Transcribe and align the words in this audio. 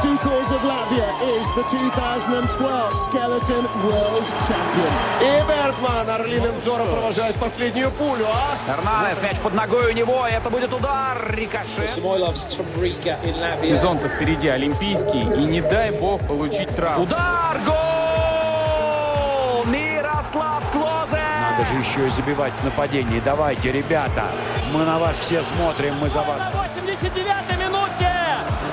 Stukos 0.00 0.48
of 0.50 0.62
Latvia 0.62 1.08
is 1.36 1.46
the 1.52 1.62
2012 1.68 2.94
Skeleton 2.94 3.66
World 3.84 4.24
Champion. 4.48 4.92
И 5.20 5.42
Бергман 5.46 6.08
орлиным 6.08 6.56
взором 6.56 6.88
провожает 6.88 7.36
последнюю 7.36 7.90
пулю, 7.90 8.24
а? 8.26 8.56
Эрнанес, 8.72 9.20
мяч 9.20 9.38
под 9.40 9.52
ногой 9.52 9.90
у 9.90 9.92
него, 9.92 10.26
это 10.26 10.48
будет 10.48 10.72
удар, 10.72 11.18
рикошет. 11.34 11.90
Сезон-то 11.90 14.08
впереди 14.08 14.48
олимпийский, 14.48 15.20
и 15.20 15.44
не 15.44 15.60
дай 15.60 15.90
бог 15.90 16.26
получить 16.26 16.74
травму. 16.74 17.04
Удар, 17.04 17.60
гол! 17.66 19.64
Мирослав 19.66 20.64
Клозе! 20.72 21.20
Надо 21.42 21.66
же 21.66 21.74
еще 21.74 22.06
и 22.08 22.10
забивать 22.10 22.54
в 22.54 22.64
нападении. 22.64 23.20
Давайте, 23.22 23.70
ребята, 23.70 24.32
мы 24.72 24.82
на 24.86 24.98
вас 24.98 25.18
все 25.18 25.44
смотрим, 25.44 25.94
мы 26.00 26.08
за 26.08 26.22
вас. 26.22 26.40
89-й 26.54 27.56
минуте! 27.58 27.59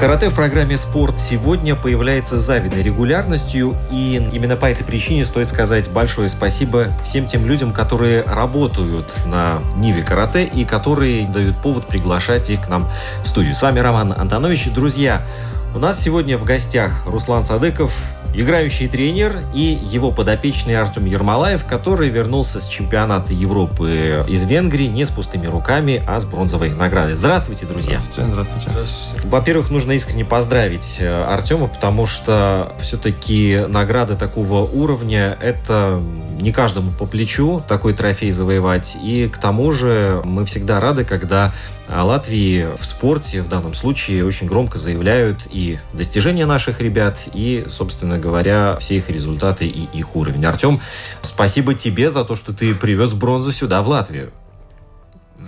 Карате 0.00 0.30
в 0.30 0.34
программе 0.34 0.78
«Спорт» 0.78 1.18
сегодня 1.18 1.76
появляется 1.76 2.38
с 2.38 2.42
завидной 2.42 2.82
регулярностью, 2.82 3.76
и 3.90 4.30
именно 4.32 4.56
по 4.56 4.64
этой 4.64 4.82
причине 4.82 5.26
стоит 5.26 5.50
сказать 5.50 5.90
большое 5.90 6.30
спасибо 6.30 6.86
всем 7.04 7.26
тем 7.26 7.44
людям, 7.44 7.70
которые 7.70 8.22
работают 8.22 9.12
на 9.26 9.58
Ниве 9.76 10.02
Карате 10.02 10.44
и 10.46 10.64
которые 10.64 11.28
дают 11.28 11.60
повод 11.60 11.86
приглашать 11.86 12.48
их 12.48 12.62
к 12.62 12.68
нам 12.70 12.88
в 13.22 13.28
студию. 13.28 13.54
С 13.54 13.60
вами 13.60 13.80
Роман 13.80 14.14
Антонович. 14.16 14.72
Друзья, 14.72 15.26
у 15.74 15.78
нас 15.78 16.02
сегодня 16.02 16.36
в 16.36 16.44
гостях 16.44 17.06
Руслан 17.06 17.42
Садыков, 17.42 17.92
играющий 18.34 18.88
тренер, 18.88 19.38
и 19.54 19.78
его 19.82 20.10
подопечный 20.10 20.76
Артем 20.76 21.04
Ермолаев, 21.04 21.64
который 21.64 22.08
вернулся 22.08 22.60
с 22.60 22.68
чемпионата 22.68 23.32
Европы 23.32 24.24
из 24.26 24.44
Венгрии 24.44 24.86
не 24.86 25.04
с 25.04 25.10
пустыми 25.10 25.46
руками, 25.46 26.02
а 26.06 26.18
с 26.18 26.24
бронзовой 26.24 26.70
наградой. 26.70 27.14
Здравствуйте, 27.14 27.66
друзья. 27.66 27.98
Здравствуйте, 27.98 28.30
здравствуйте. 28.30 28.70
здравствуйте. 28.70 29.28
Во-первых, 29.28 29.70
нужно 29.70 29.92
искренне 29.92 30.24
поздравить 30.24 30.96
э, 31.00 31.24
Артема, 31.24 31.68
потому 31.68 32.06
что 32.06 32.72
все-таки 32.80 33.64
награды 33.68 34.16
такого 34.16 34.62
уровня– 34.68 35.38
это 35.40 36.02
не 36.40 36.52
каждому 36.52 36.92
по 36.92 37.06
плечу 37.06 37.62
такой 37.68 37.92
трофей 37.92 38.32
завоевать. 38.32 38.96
И 39.02 39.28
к 39.28 39.38
тому 39.38 39.72
же 39.72 40.20
мы 40.24 40.44
всегда 40.44 40.80
рады, 40.80 41.04
когда 41.04 41.52
Латвии 41.92 42.68
в 42.76 42.86
спорте 42.86 43.42
в 43.42 43.48
данном 43.48 43.74
случае 43.74 44.24
очень 44.24 44.46
громко 44.46 44.78
заявляют 44.78 45.40
и 45.50 45.78
достижения 45.92 46.46
наших 46.46 46.80
ребят, 46.80 47.18
и, 47.34 47.64
собственно 47.68 48.18
говоря, 48.18 48.76
все 48.80 48.98
их 48.98 49.10
результаты 49.10 49.66
и 49.66 49.88
их 49.92 50.14
уровень. 50.14 50.44
Артем, 50.44 50.80
спасибо 51.22 51.74
тебе 51.74 52.10
за 52.10 52.24
то, 52.24 52.36
что 52.36 52.52
ты 52.52 52.74
привез 52.74 53.12
бронзу 53.12 53.52
сюда, 53.52 53.82
в 53.82 53.88
Латвию. 53.88 54.32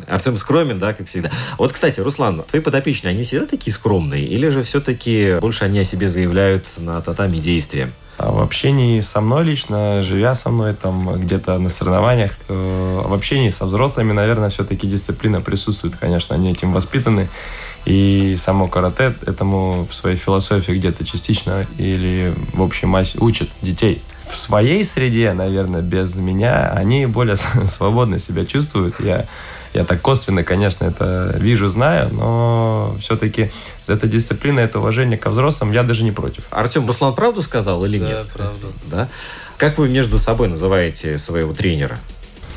Артем 0.09 0.37
скромен, 0.37 0.79
да, 0.79 0.95
как 0.95 1.07
всегда. 1.07 1.31
Вот, 1.59 1.73
кстати, 1.73 2.01
Руслан, 2.01 2.43
твои 2.43 2.61
подопечные, 2.61 3.13
они 3.13 3.23
всегда 3.23 3.47
такие 3.47 3.73
скромные? 3.73 4.25
Или 4.25 4.49
же 4.49 4.63
все-таки 4.63 5.39
больше 5.41 5.65
они 5.65 5.79
о 5.79 5.85
себе 5.85 6.09
заявляют 6.09 6.65
на 6.79 7.01
татами 7.01 7.39
действия? 7.39 7.91
В 8.19 8.41
общении 8.41 9.01
со 9.01 9.21
мной 9.21 9.45
лично, 9.45 10.03
живя 10.03 10.35
со 10.35 10.51
мной 10.51 10.75
там 10.75 11.21
где-то 11.21 11.59
на 11.59 11.69
соревнованиях, 11.69 12.33
в 12.49 13.13
общении 13.13 13.51
со 13.51 13.67
взрослыми, 13.67 14.13
наверное, 14.13 14.51
все-таки 14.51 14.87
дисциплина 14.87 15.41
присутствует, 15.41 15.97
конечно, 15.97 16.35
они 16.35 16.53
этим 16.53 16.73
воспитаны. 16.73 17.29
И 17.85 18.37
само 18.39 18.69
карате 18.69 19.15
этому 19.27 19.89
в 19.91 19.95
своей 19.95 20.17
философии 20.17 20.73
где-то 20.73 21.05
частично 21.05 21.67
или 21.79 22.33
в 22.53 22.63
общей 22.63 22.87
массе 22.87 23.19
учат 23.19 23.49
детей. 23.61 24.01
В 24.29 24.37
своей 24.37 24.85
среде, 24.85 25.33
наверное, 25.33 25.83
без 25.83 26.17
меня, 26.17 26.71
они 26.71 27.07
более 27.07 27.37
свободно 27.67 28.19
себя 28.19 28.45
чувствуют. 28.45 29.01
Я 29.01 29.27
я 29.75 29.85
так 29.85 30.03
косвенно, 30.03 30.45
конечно, 30.45 30.85
это 30.85 31.35
вижу, 31.39 31.69
знаю, 31.71 32.11
но 32.13 32.95
все-таки 33.01 33.51
эта 33.87 34.07
дисциплина, 34.07 34.61
это 34.61 34.81
уважение 34.81 35.17
ко 35.17 35.31
взрослым, 35.31 35.73
я 35.73 35.83
даже 35.83 36.05
не 36.05 36.13
против. 36.13 36.45
Артем, 36.51 36.87
Руслан 36.87 37.15
правду 37.15 37.41
сказал 37.41 37.83
или 37.87 37.99
да, 37.99 38.07
нет? 38.07 38.27
Да, 38.27 38.33
правду. 38.35 38.67
Да? 38.85 39.09
Как 39.57 39.79
вы 39.79 39.89
между 39.89 40.19
собой 40.19 40.49
называете 40.49 41.17
своего 41.17 41.55
тренера? 41.55 41.97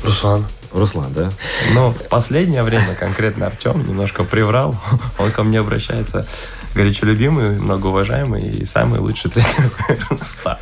Руслан. 0.04 0.44
Руслан, 0.72 1.12
да? 1.14 1.30
Ну, 1.72 1.90
в 1.90 2.08
последнее 2.08 2.62
время 2.62 2.94
конкретно 2.94 3.46
Артем 3.46 3.86
немножко 3.86 4.24
приврал. 4.24 4.78
Он 5.18 5.30
ко 5.30 5.42
мне 5.42 5.60
обращается 5.60 6.26
горячо 6.76 7.06
любимый, 7.06 7.58
многоуважаемый 7.58 8.42
и 8.42 8.64
самый 8.64 9.00
лучший 9.00 9.30
тренер 9.30 9.72
Руслан. 10.10 10.58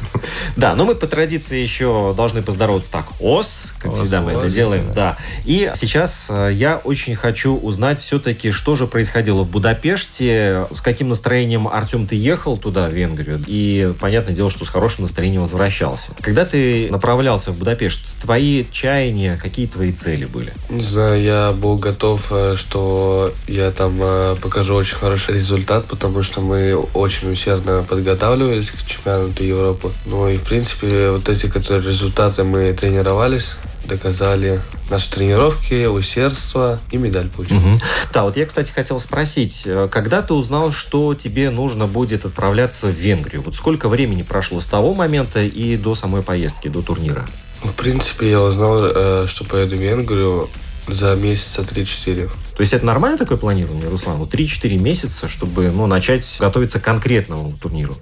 Да, 0.57 0.75
но 0.75 0.85
мы 0.85 0.95
по 0.95 1.07
традиции 1.07 1.59
еще 1.59 2.15
должны 2.17 2.41
поздороваться 2.41 2.91
так. 2.91 3.07
ОС, 3.21 3.75
как 3.79 3.93
ОС, 3.93 4.01
всегда 4.01 4.23
мы 4.23 4.33
ОС, 4.33 4.45
это 4.45 4.51
делаем. 4.51 4.87
Да. 4.89 4.95
да. 4.95 5.17
И 5.45 5.71
сейчас 5.75 6.29
э, 6.31 6.51
я 6.53 6.77
очень 6.77 7.17
хочу 7.17 7.57
узнать 7.57 7.99
все-таки, 8.01 8.53
что 8.53 8.77
же 8.77 8.87
происходило 8.87 9.43
в 9.43 9.51
Будапеште, 9.51 10.67
с 10.75 10.81
каким 10.81 11.09
настроением, 11.09 11.67
Артем, 11.67 12.07
ты 12.07 12.17
ехал 12.17 12.57
туда, 12.57 12.89
в 12.89 12.93
Венгрию, 12.93 13.43
и 13.47 13.93
понятное 13.99 14.35
дело, 14.35 14.51
что 14.51 14.65
с 14.65 14.69
хорошим 14.69 15.03
настроением 15.03 15.41
возвращался. 15.41 16.13
Когда 16.21 16.47
ты 16.47 16.89
направлялся 16.91 17.51
в 17.51 17.59
Будапешт, 17.59 18.01
твои 18.23 18.65
чаяния, 18.71 19.37
какие 19.37 19.67
твои 19.67 19.93
цели 19.93 20.27
были? 20.27 20.53
Не 20.71 20.83
знаю, 20.83 21.21
я 21.21 21.53
был 21.53 21.77
готов, 21.77 22.29
э, 22.31 22.55
что 22.57 23.33
я 23.49 23.73
там 23.73 23.99
э, 24.01 24.37
покажу 24.41 24.75
очень 24.75 24.97
хороший 24.97 25.35
результат, 25.35 25.87
потому 25.87 26.04
что 26.23 26.41
мы 26.41 26.77
очень 26.77 27.33
усердно 27.33 27.85
подготавливались 27.89 28.71
к 28.71 28.87
чемпионату 28.87 29.43
Европы. 29.45 29.91
Ну 30.07 30.29
и, 30.29 30.37
в 30.37 30.43
принципе, 30.43 31.11
вот 31.11 31.29
эти 31.29 31.47
которые 31.47 31.89
результаты 31.89 32.45
мы 32.45 32.73
тренировались, 32.73 33.53
доказали 33.87 34.61
наши 34.91 35.11
тренировки, 35.11 35.87
усердство 35.87 36.81
и 36.91 36.97
медаль 36.97 37.29
получили. 37.29 37.59
Угу. 37.59 37.79
Да, 38.13 38.25
вот 38.25 38.37
я, 38.37 38.47
кстати, 38.47 38.73
хотел 38.73 39.01
спросить, 39.01 39.63
э, 39.67 39.89
когда 39.91 40.23
ты 40.23 40.35
узнал, 40.35 40.73
что 40.73 41.15
тебе 41.15 41.51
нужно 41.51 41.87
будет 41.87 42.25
отправляться 42.25 42.89
в 42.89 42.95
Венгрию? 42.95 43.43
Вот 43.43 43.55
сколько 43.55 43.89
времени 43.89 44.23
прошло 44.23 44.61
с 44.61 44.67
того 44.67 44.95
момента 44.95 45.43
и 45.43 45.77
до 45.77 45.95
самой 45.95 46.23
поездки, 46.23 46.69
до 46.69 46.83
турнира? 46.83 47.27
В 47.63 47.73
принципе, 47.73 48.31
я 48.31 48.41
узнал, 48.41 48.81
э, 48.85 49.27
что 49.27 49.45
поеду 49.45 49.77
в 49.77 49.79
Венгрию 49.79 50.49
за 50.87 51.15
месяца 51.17 51.62
3-4. 51.62 52.31
То 52.56 52.61
есть 52.61 52.72
это 52.72 52.84
нормально 52.84 53.19
такое 53.19 53.39
планирование, 53.39 53.89
Руслан? 53.89 54.17
Вот 54.17 54.33
3-4 54.34 54.78
месяца, 54.78 55.28
чтобы 55.28 55.71
ну, 55.71 55.87
начать 55.87 56.37
готовиться 56.39 56.81
к 56.81 56.83
конкретному 56.83 57.53
турниру? 57.53 57.95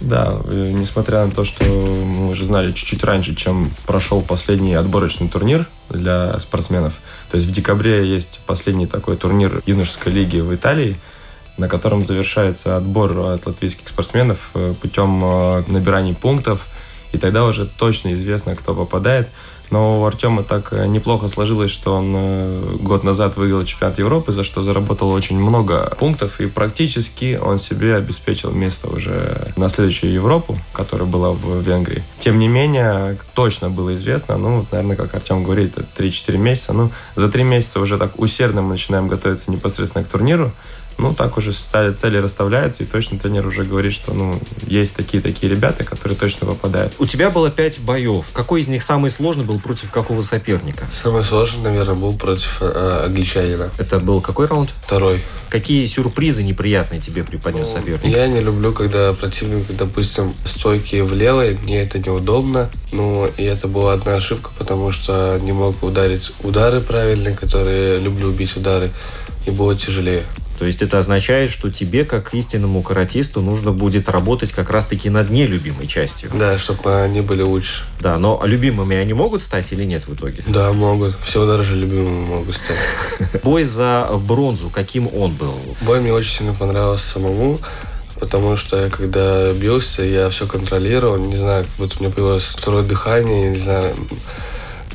Да, 0.00 0.40
несмотря 0.50 1.24
на 1.24 1.30
то, 1.30 1.44
что 1.44 1.64
мы 1.64 2.30
уже 2.30 2.46
знали 2.46 2.72
чуть-чуть 2.72 3.04
раньше, 3.04 3.34
чем 3.34 3.70
прошел 3.86 4.20
последний 4.22 4.74
отборочный 4.74 5.28
турнир 5.28 5.66
для 5.88 6.38
спортсменов. 6.40 6.94
То 7.30 7.36
есть 7.36 7.48
в 7.48 7.52
декабре 7.52 8.06
есть 8.06 8.40
последний 8.46 8.86
такой 8.86 9.16
турнир 9.16 9.62
юношеской 9.66 10.12
лиги 10.12 10.40
в 10.40 10.54
Италии, 10.54 10.96
на 11.58 11.68
котором 11.68 12.04
завершается 12.04 12.76
отбор 12.76 13.16
от 13.18 13.46
латвийских 13.46 13.88
спортсменов 13.88 14.50
э, 14.54 14.74
путем 14.80 15.22
э, 15.24 15.62
набирания 15.68 16.14
пунктов. 16.14 16.66
И 17.12 17.18
тогда 17.18 17.44
уже 17.44 17.66
точно 17.66 18.14
известно, 18.14 18.56
кто 18.56 18.74
попадает. 18.74 19.28
Но 19.70 20.00
у 20.00 20.04
Артема 20.04 20.42
так 20.42 20.72
э, 20.72 20.86
неплохо 20.86 21.28
сложилось, 21.28 21.70
что 21.70 21.94
он 21.94 22.12
э, 22.16 22.76
год 22.80 23.04
назад 23.04 23.36
выиграл 23.36 23.64
чемпионат 23.64 23.98
Европы, 23.98 24.32
за 24.32 24.44
что 24.44 24.62
заработал 24.62 25.10
очень 25.10 25.38
много 25.38 25.92
пунктов. 25.98 26.40
И 26.40 26.46
практически 26.46 27.38
он 27.42 27.58
себе 27.58 27.96
обеспечил 27.96 28.50
место 28.50 28.88
уже 28.88 29.48
на 29.56 29.68
следующую 29.68 30.12
Европу, 30.12 30.56
которая 30.72 31.08
была 31.08 31.32
в 31.32 31.60
Венгрии. 31.60 32.02
Тем 32.18 32.38
не 32.38 32.48
менее, 32.48 33.16
точно 33.34 33.70
было 33.70 33.94
известно, 33.94 34.36
ну, 34.36 34.64
наверное, 34.70 34.96
как 34.96 35.14
Артем 35.14 35.44
говорит, 35.44 35.74
3-4 35.96 36.36
месяца. 36.36 36.72
Ну, 36.72 36.90
за 37.16 37.28
3 37.28 37.42
месяца 37.44 37.80
уже 37.80 37.98
так 37.98 38.18
усердно 38.18 38.62
мы 38.62 38.74
начинаем 38.74 39.08
готовиться 39.08 39.50
непосредственно 39.50 40.04
к 40.04 40.08
турниру 40.08 40.52
ну, 40.98 41.14
так 41.14 41.36
уже 41.36 41.52
цели 41.52 42.18
расставляются, 42.18 42.84
и 42.84 42.86
точно 42.86 43.18
тренер 43.18 43.46
уже 43.46 43.64
говорит, 43.64 43.92
что, 43.92 44.12
ну, 44.12 44.38
есть 44.66 44.94
такие-такие 44.94 45.50
ребята, 45.50 45.84
которые 45.84 46.16
точно 46.18 46.46
попадают. 46.46 46.94
У 46.98 47.06
тебя 47.06 47.30
было 47.30 47.50
пять 47.50 47.80
боев. 47.80 48.26
Какой 48.32 48.60
из 48.60 48.68
них 48.68 48.82
самый 48.82 49.10
сложный 49.10 49.44
был 49.44 49.58
против 49.58 49.90
какого 49.90 50.22
соперника? 50.22 50.86
Самый 50.92 51.24
сложный, 51.24 51.62
наверное, 51.62 51.96
был 51.96 52.16
против 52.16 52.58
э, 52.60 53.04
англичанина. 53.06 53.70
Это 53.78 53.98
был 53.98 54.20
какой 54.20 54.46
раунд? 54.46 54.70
Второй. 54.80 55.20
Какие 55.48 55.86
сюрпризы 55.86 56.42
неприятные 56.42 57.00
тебе 57.00 57.24
преподнес 57.24 57.72
ну, 57.74 57.80
соперник? 57.80 58.04
Я 58.04 58.26
не 58.26 58.40
люблю, 58.40 58.72
когда 58.72 59.12
противник, 59.12 59.66
допустим, 59.76 60.32
стойки 60.44 60.96
влево, 61.00 61.48
и 61.48 61.56
мне 61.58 61.82
это 61.82 61.98
неудобно. 61.98 62.70
Ну, 62.92 63.26
и 63.36 63.42
это 63.42 63.66
была 63.68 63.94
одна 63.94 64.16
ошибка, 64.16 64.50
потому 64.58 64.92
что 64.92 65.38
не 65.42 65.52
мог 65.52 65.82
ударить 65.82 66.32
удары 66.42 66.80
правильные, 66.80 67.34
которые 67.34 67.98
люблю 67.98 68.30
бить 68.30 68.56
удары 68.56 68.90
и 69.46 69.50
было 69.50 69.74
тяжелее. 69.74 70.22
То 70.58 70.64
есть 70.64 70.82
это 70.82 70.98
означает, 70.98 71.50
что 71.50 71.70
тебе, 71.70 72.04
как 72.04 72.32
истинному 72.34 72.82
каратисту, 72.82 73.40
нужно 73.40 73.72
будет 73.72 74.08
работать 74.08 74.52
как 74.52 74.70
раз-таки 74.70 75.10
над 75.10 75.30
нелюбимой 75.30 75.86
частью. 75.86 76.30
Да, 76.34 76.58
чтобы 76.58 77.02
они 77.02 77.20
были 77.20 77.42
лучше. 77.42 77.84
Да, 78.00 78.18
но 78.18 78.40
любимыми 78.44 78.96
они 78.96 79.12
могут 79.12 79.42
стать 79.42 79.72
или 79.72 79.84
нет 79.84 80.06
в 80.06 80.14
итоге? 80.14 80.42
Да, 80.46 80.72
могут. 80.72 81.16
Все 81.24 81.46
даже 81.46 81.74
любимыми 81.74 82.24
могут 82.26 82.56
стать. 82.56 83.42
Бой 83.42 83.64
за 83.64 84.08
бронзу, 84.26 84.70
каким 84.70 85.08
он 85.14 85.32
был? 85.32 85.54
Бой 85.82 86.00
мне 86.00 86.12
очень 86.12 86.38
сильно 86.38 86.54
понравился 86.54 87.04
самому, 87.12 87.58
потому 88.20 88.56
что 88.56 88.84
я 88.84 88.90
когда 88.90 89.52
бился, 89.52 90.02
я 90.02 90.30
все 90.30 90.46
контролировал, 90.46 91.16
не 91.18 91.36
знаю, 91.36 91.64
как 91.64 91.74
будто 91.78 91.96
у 91.98 92.02
меня 92.02 92.14
появилось 92.14 92.44
второе 92.44 92.84
дыхание, 92.84 93.50
не 93.50 93.56
знаю, 93.56 93.94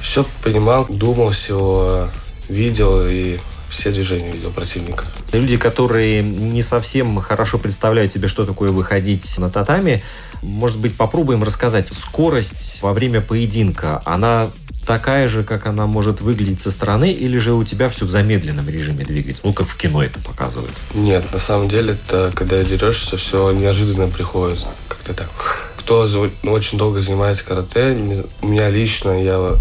все 0.02 0.26
понимал, 0.44 0.86
думал 0.88 1.32
всего, 1.32 2.08
видел 2.48 3.02
и 3.06 3.38
все 3.70 3.92
движения 3.92 4.32
видел 4.32 4.52
противника. 4.52 5.06
Люди, 5.32 5.58
которые 5.58 6.24
не 6.24 6.62
совсем 6.62 7.20
хорошо 7.20 7.58
представляют 7.58 8.12
себе, 8.12 8.28
что 8.28 8.44
такое 8.44 8.72
выходить 8.72 9.38
на 9.38 9.50
татами, 9.50 10.04
может 10.42 10.78
быть, 10.78 10.96
попробуем 10.96 11.44
рассказать. 11.44 11.90
Скорость 11.94 12.80
во 12.82 12.94
время 12.94 13.22
поединка, 13.22 14.02
она 14.06 14.48
такая 14.86 15.28
же, 15.28 15.44
как 15.44 15.68
она 15.68 15.86
может 15.86 16.22
выглядеть 16.22 16.62
со 16.62 16.72
стороны, 16.72 17.12
или 17.12 17.38
же 17.38 17.54
у 17.54 17.64
тебя 17.64 17.90
все 17.90 18.06
в 18.06 18.10
замедленном 18.10 18.68
режиме 18.68 19.06
двигается? 19.06 19.42
Ну, 19.46 19.54
как 19.54 19.68
в 19.68 19.78
кино 19.78 20.02
это 20.04 20.20
показывают. 20.20 20.74
Нет, 20.96 21.32
на 21.32 21.40
самом 21.40 21.70
деле, 21.70 21.94
это 21.94 22.32
когда 22.34 22.64
дерешься, 22.64 23.18
все 23.18 23.52
неожиданно 23.52 24.08
приходит. 24.08 24.66
Как-то 24.88 25.14
так. 25.14 25.30
Кто 25.78 26.10
очень 26.44 26.78
долго 26.78 27.02
занимается 27.02 27.44
карате, 27.44 27.98
у 28.42 28.48
меня 28.48 28.70
лично, 28.70 29.22
я 29.22 29.56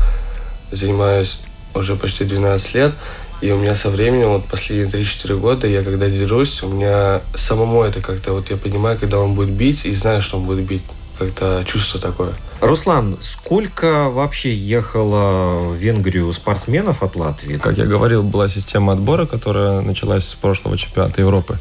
занимаюсь 0.70 1.40
уже 1.74 1.96
почти 1.96 2.24
12 2.24 2.74
лет, 2.74 2.94
и 3.40 3.50
у 3.50 3.58
меня 3.58 3.76
со 3.76 3.90
временем, 3.90 4.30
вот 4.30 4.46
последние 4.46 4.88
3-4 4.88 5.38
года, 5.38 5.66
я 5.66 5.82
когда 5.82 6.08
дерусь, 6.08 6.62
у 6.62 6.68
меня 6.68 7.20
самому 7.34 7.82
это 7.82 8.00
как-то, 8.00 8.32
вот 8.32 8.50
я 8.50 8.56
понимаю, 8.56 8.98
когда 8.98 9.18
он 9.18 9.34
будет 9.34 9.50
бить, 9.50 9.84
и 9.84 9.94
знаю, 9.94 10.22
что 10.22 10.38
он 10.38 10.44
будет 10.44 10.64
бить. 10.64 10.82
Как-то 11.18 11.64
чувство 11.66 11.98
такое. 11.98 12.32
Руслан, 12.60 13.18
сколько 13.20 14.08
вообще 14.08 14.54
ехало 14.54 15.70
в 15.70 15.74
Венгрию 15.74 16.32
спортсменов 16.32 17.02
от 17.02 17.16
Латвии? 17.16 17.56
Как 17.56 17.76
я 17.76 17.86
говорил, 17.86 18.22
была 18.22 18.48
система 18.48 18.92
отбора, 18.92 19.26
которая 19.26 19.80
началась 19.80 20.28
с 20.28 20.34
прошлого 20.34 20.78
чемпионата 20.78 21.20
Европы. 21.20 21.58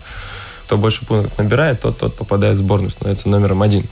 Кто 0.65 0.77
больше 0.77 1.07
пунктов 1.07 1.35
набирает, 1.39 1.81
тот, 1.81 1.97
тот 1.97 2.15
попадает 2.15 2.57
в 2.57 2.59
сборную, 2.59 2.91
становится 2.91 3.29
номером 3.29 3.63
один. 3.63 3.83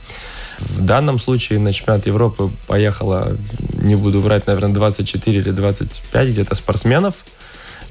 В 0.59 0.85
данном 0.85 1.19
случае 1.19 1.57
на 1.57 1.73
чемпионат 1.73 2.05
Европы 2.05 2.49
поехало, 2.67 3.35
не 3.73 3.95
буду 3.95 4.21
врать, 4.21 4.45
наверное, 4.45 4.73
24 4.73 5.39
или 5.39 5.51
25 5.51 6.29
где-то 6.29 6.53
спортсменов. 6.53 7.15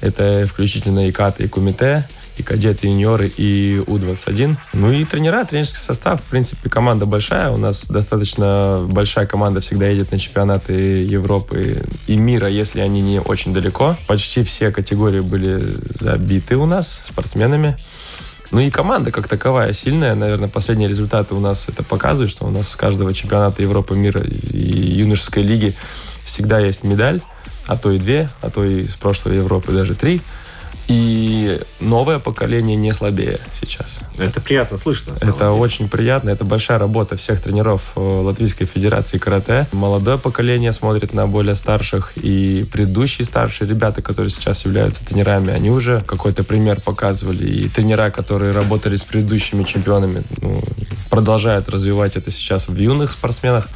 Это 0.01 0.45
включительно 0.45 1.07
и 1.07 1.11
КАТ, 1.11 1.39
и 1.41 1.47
Кумите, 1.47 2.05
и 2.37 2.43
кадеты, 2.43 2.87
и 2.87 2.91
юниоры, 2.91 3.27
и 3.27 3.81
У-21. 3.85 4.55
Ну 4.73 4.91
и 4.91 5.05
тренера, 5.05 5.45
тренерский 5.45 5.79
состав. 5.79 6.21
В 6.21 6.25
принципе, 6.25 6.69
команда 6.69 7.05
большая. 7.05 7.51
У 7.51 7.57
нас 7.57 7.87
достаточно 7.87 8.85
большая 8.89 9.25
команда 9.25 9.61
всегда 9.61 9.87
едет 9.87 10.11
на 10.11 10.19
чемпионаты 10.19 10.73
Европы 10.73 11.81
и 12.07 12.17
мира, 12.17 12.47
если 12.47 12.81
они 12.81 13.01
не 13.01 13.19
очень 13.19 13.53
далеко. 13.53 13.95
Почти 14.07 14.43
все 14.43 14.71
категории 14.71 15.21
были 15.21 15.59
забиты 15.99 16.57
у 16.57 16.65
нас 16.65 17.01
спортсменами. 17.07 17.77
Ну 18.51 18.59
и 18.59 18.69
команда 18.69 19.11
как 19.11 19.27
таковая 19.27 19.73
сильная. 19.73 20.13
Наверное, 20.15 20.49
последние 20.49 20.87
результаты 20.87 21.33
у 21.35 21.39
нас 21.39 21.67
это 21.67 21.83
показывают, 21.83 22.31
что 22.31 22.45
у 22.45 22.51
нас 22.51 22.69
с 22.69 22.75
каждого 22.75 23.13
чемпионата 23.13 23.61
Европы, 23.61 23.95
мира 23.95 24.21
и 24.21 24.57
юношеской 24.57 25.43
лиги 25.43 25.73
всегда 26.25 26.59
есть 26.59 26.83
медаль 26.83 27.21
а 27.67 27.77
то 27.77 27.91
и 27.91 27.99
две, 27.99 28.29
а 28.41 28.49
то 28.49 28.63
и 28.63 28.83
с 28.83 28.95
прошлой 28.95 29.37
Европы 29.37 29.71
даже 29.71 29.95
три. 29.95 30.21
И 30.87 31.59
новое 31.79 32.19
поколение 32.19 32.75
не 32.75 32.93
слабее 32.93 33.39
сейчас. 33.59 33.97
Это 34.19 34.39
приятно 34.39 34.77
слышно. 34.77 35.13
это 35.13 35.31
деле. 35.31 35.49
очень 35.49 35.89
приятно. 35.89 36.29
Это 36.29 36.45
большая 36.45 36.77
работа 36.77 37.17
всех 37.17 37.41
тренеров 37.41 37.93
э, 37.95 37.99
Латвийской 37.99 38.65
Федерации 38.65 39.17
карате. 39.17 39.67
Молодое 39.71 40.19
поколение 40.19 40.71
смотрит 40.73 41.13
на 41.13 41.25
более 41.25 41.55
старших. 41.55 42.11
И 42.17 42.67
предыдущие 42.71 43.25
старшие 43.25 43.67
ребята, 43.67 44.03
которые 44.03 44.31
сейчас 44.31 44.63
являются 44.65 45.03
тренерами, 45.03 45.51
они 45.51 45.71
уже 45.71 46.01
какой-то 46.01 46.43
пример 46.43 46.79
показывали. 46.81 47.47
И 47.47 47.67
тренера, 47.67 48.11
которые 48.11 48.51
работали 48.51 48.95
с 48.95 49.03
предыдущими 49.03 49.63
чемпионами, 49.63 50.21
ну, 50.39 50.61
продолжают 51.09 51.67
развивать 51.67 52.15
это 52.15 52.29
сейчас 52.29 52.67
в 52.67 52.77
юных 52.77 53.11
спортсменах. 53.11 53.67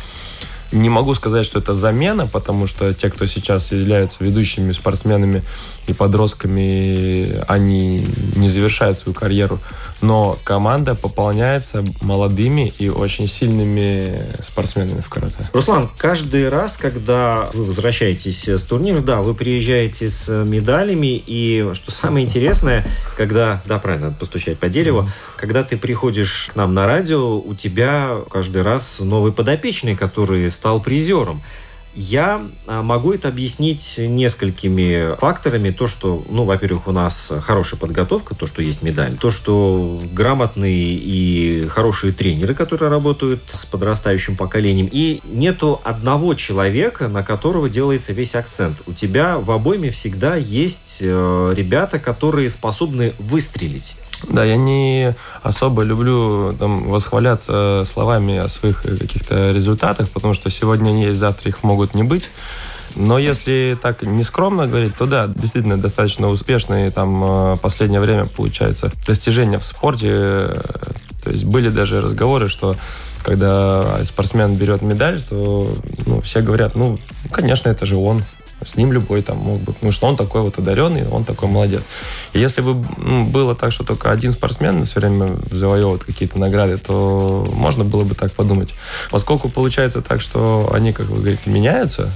Не 0.71 0.89
могу 0.89 1.15
сказать, 1.15 1.45
что 1.45 1.59
это 1.59 1.73
замена, 1.73 2.27
потому 2.27 2.67
что 2.67 2.93
те, 2.93 3.09
кто 3.09 3.25
сейчас 3.25 3.71
являются 3.71 4.23
ведущими 4.23 4.71
спортсменами 4.71 5.43
и 5.87 5.93
подростками, 5.93 7.41
они 7.47 8.05
не 8.35 8.49
завершают 8.49 8.99
свою 8.99 9.15
карьеру. 9.15 9.59
Но 10.01 10.37
команда 10.43 10.95
пополняется 10.95 11.83
молодыми 12.01 12.73
и 12.77 12.89
очень 12.89 13.27
сильными 13.27 14.21
спортсменами 14.41 15.01
в 15.01 15.09
карате. 15.09 15.49
Руслан, 15.53 15.89
каждый 15.97 16.49
раз, 16.49 16.77
когда 16.77 17.49
вы 17.53 17.65
возвращаетесь 17.65 18.47
с 18.47 18.63
турнира, 18.63 19.01
да, 19.01 19.21
вы 19.21 19.33
приезжаете 19.33 20.09
с 20.09 20.29
медалями, 20.43 21.21
и 21.25 21.71
что 21.73 21.91
самое 21.91 22.25
интересное, 22.25 22.87
когда, 23.17 23.61
да, 23.65 23.79
правильно, 23.79 24.07
надо 24.07 24.19
постучать 24.19 24.59
по 24.59 24.69
дереву, 24.69 25.09
когда 25.35 25.63
ты 25.63 25.77
приходишь 25.77 26.49
к 26.53 26.55
нам 26.55 26.73
на 26.73 26.85
радио, 26.85 27.39
у 27.39 27.53
тебя 27.55 28.17
каждый 28.29 28.61
раз 28.61 28.99
новый 28.99 29.31
подопечный, 29.31 29.95
который 29.95 30.49
стал 30.59 30.81
призером. 30.81 31.41
Я 31.95 32.41
а, 32.67 32.83
могу 32.83 33.13
это 33.13 33.29
объяснить 33.29 33.95
несколькими 33.97 35.15
факторами. 35.15 35.71
То, 35.71 35.87
что, 35.87 36.23
ну, 36.29 36.43
во-первых, 36.43 36.87
у 36.87 36.91
нас 36.91 37.31
хорошая 37.41 37.79
подготовка, 37.79 38.35
то, 38.35 38.45
что 38.45 38.61
есть 38.61 38.83
медаль. 38.83 39.17
То, 39.17 39.31
что 39.31 40.01
грамотные 40.11 40.93
и 40.93 41.65
хорошие 41.69 42.11
тренеры, 42.11 42.53
которые 42.53 42.89
работают 42.89 43.41
с 43.51 43.65
подрастающим 43.65 44.35
поколением. 44.35 44.89
И 44.91 45.21
нету 45.31 45.79
одного 45.83 46.35
человека, 46.35 47.07
на 47.07 47.23
которого 47.23 47.69
делается 47.69 48.11
весь 48.11 48.35
акцент. 48.35 48.77
У 48.85 48.93
тебя 48.93 49.39
в 49.39 49.49
обойме 49.49 49.89
всегда 49.89 50.35
есть 50.35 50.99
э, 51.01 51.53
ребята, 51.55 51.99
которые 51.99 52.49
способны 52.49 53.13
выстрелить. 53.17 53.95
Да, 54.27 54.43
я 54.43 54.57
не 54.57 55.15
особо 55.43 55.83
люблю 55.83 56.53
там, 56.59 56.89
восхваляться 56.89 57.83
словами 57.85 58.37
о 58.37 58.49
своих 58.49 58.83
каких-то 58.83 59.51
результатах, 59.51 60.09
потому 60.09 60.33
что 60.33 60.51
сегодня 60.51 60.89
они 60.89 61.03
есть, 61.03 61.19
завтра 61.19 61.49
их 61.49 61.63
могут 61.63 61.93
не 61.93 62.03
быть. 62.03 62.29
Но 62.95 63.17
если 63.17 63.77
так 63.81 64.03
не 64.03 64.23
скромно 64.23 64.67
говорить, 64.67 64.95
то 64.95 65.05
да, 65.05 65.27
действительно 65.27 65.77
достаточно 65.77 66.27
успешные 66.27 66.91
там 66.91 67.53
э, 67.53 67.55
последнее 67.61 68.01
время 68.01 68.25
получается 68.25 68.91
достижения 69.05 69.59
в 69.59 69.63
спорте. 69.63 70.07
То 71.23 71.31
есть 71.31 71.45
были 71.45 71.69
даже 71.69 72.01
разговоры, 72.01 72.47
что 72.47 72.75
когда 73.23 74.03
спортсмен 74.03 74.55
берет 74.55 74.81
медаль, 74.81 75.21
то 75.21 75.71
ну, 76.05 76.21
все 76.21 76.41
говорят, 76.41 76.75
ну, 76.75 76.97
конечно, 77.31 77.69
это 77.69 77.85
же 77.85 77.95
он. 77.95 78.23
С 78.65 78.75
ним 78.75 78.91
любой 78.91 79.21
там 79.21 79.37
мог 79.37 79.59
бы, 79.59 79.73
потому 79.73 79.91
что 79.91 80.07
он 80.07 80.17
такой 80.17 80.41
вот 80.41 80.57
одаренный, 80.57 81.07
он 81.07 81.23
такой 81.23 81.47
молодец. 81.49 81.83
И 82.33 82.39
если 82.39 82.61
бы 82.61 82.85
ну, 82.97 83.25
было 83.25 83.55
так, 83.55 83.71
что 83.71 83.83
только 83.83 84.11
один 84.11 84.31
спортсмен 84.31 84.85
все 84.85 84.99
время 84.99 85.39
завоевывает 85.49 86.03
какие-то 86.03 86.39
награды, 86.39 86.77
то 86.77 87.47
можно 87.53 87.83
было 87.83 88.03
бы 88.03 88.15
так 88.15 88.31
подумать. 88.33 88.73
Поскольку 89.11 89.49
получается 89.49 90.01
так, 90.01 90.21
что 90.21 90.71
они, 90.73 90.91
как 90.93 91.07
вы 91.07 91.19
говорите, 91.19 91.49
меняются, 91.49 92.11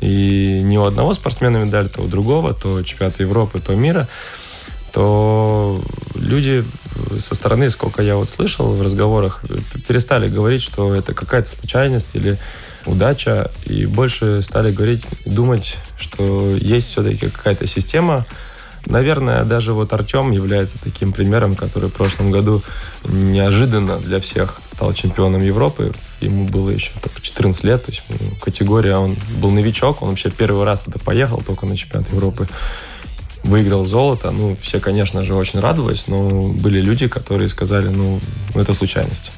и 0.00 0.60
не 0.62 0.78
у 0.78 0.84
одного 0.84 1.14
спортсмена 1.14 1.58
медаль, 1.58 1.88
то 1.88 2.02
у 2.02 2.06
другого, 2.06 2.54
то 2.54 2.82
чемпионата 2.82 3.22
Европы, 3.22 3.58
то 3.58 3.74
мира, 3.74 4.06
то 4.92 5.82
люди 6.14 6.64
со 7.20 7.34
стороны, 7.34 7.70
сколько 7.70 8.02
я 8.02 8.16
вот 8.16 8.28
слышал 8.28 8.74
в 8.74 8.82
разговорах, 8.82 9.42
перестали 9.86 10.28
говорить, 10.28 10.62
что 10.62 10.94
это 10.94 11.14
какая-то 11.14 11.48
случайность 11.48 12.14
или 12.14 12.38
удача, 12.86 13.50
и 13.66 13.86
больше 13.86 14.42
стали 14.42 14.72
говорить, 14.72 15.04
думать, 15.26 15.76
что 15.98 16.56
есть 16.56 16.88
все-таки 16.88 17.28
какая-то 17.28 17.66
система. 17.66 18.24
Наверное, 18.86 19.44
даже 19.44 19.74
вот 19.74 19.92
Артем 19.92 20.30
является 20.30 20.78
таким 20.82 21.12
примером, 21.12 21.54
который 21.54 21.88
в 21.88 21.92
прошлом 21.92 22.30
году 22.30 22.62
неожиданно 23.04 23.98
для 23.98 24.20
всех 24.20 24.60
стал 24.72 24.92
чемпионом 24.94 25.42
Европы. 25.42 25.92
Ему 26.20 26.44
было 26.44 26.70
еще 26.70 26.92
только 27.02 27.20
14 27.20 27.64
лет, 27.64 27.84
то 27.84 27.92
есть 27.92 28.02
ну, 28.08 28.16
категория, 28.40 28.96
он 28.96 29.16
был 29.40 29.50
новичок, 29.50 30.02
он 30.02 30.10
вообще 30.10 30.30
первый 30.30 30.64
раз 30.64 30.80
туда 30.80 30.98
поехал 31.04 31.42
только 31.42 31.66
на 31.66 31.76
чемпионат 31.76 32.10
Европы 32.12 32.48
выиграл 33.48 33.84
золото. 33.84 34.30
Ну, 34.30 34.56
все, 34.60 34.80
конечно 34.80 35.24
же, 35.24 35.34
очень 35.34 35.60
радовались, 35.60 36.06
но 36.06 36.48
были 36.48 36.80
люди, 36.80 37.08
которые 37.08 37.48
сказали, 37.48 37.88
ну, 37.88 38.20
это 38.54 38.74
случайность. 38.74 39.32